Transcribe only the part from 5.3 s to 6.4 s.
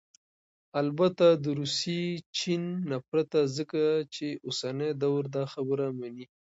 داخبره مني